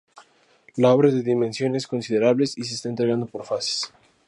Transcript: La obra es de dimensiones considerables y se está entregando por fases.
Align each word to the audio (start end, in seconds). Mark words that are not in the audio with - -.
La 0.77 0.95
obra 0.95 1.09
es 1.09 1.13
de 1.13 1.21
dimensiones 1.21 1.85
considerables 1.85 2.57
y 2.57 2.63
se 2.63 2.73
está 2.73 2.89
entregando 2.89 3.27
por 3.27 3.45
fases. 3.45 3.93